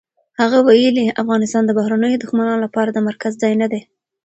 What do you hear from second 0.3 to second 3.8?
هغه ویلي، افغانستان د بهرنیو دښمنانو لپاره د مرکز ځای نه